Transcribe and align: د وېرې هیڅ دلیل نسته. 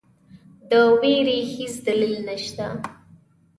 د 0.69 0.71
وېرې 0.99 1.39
هیڅ 1.53 1.73
دلیل 1.87 2.15
نسته. 2.27 2.65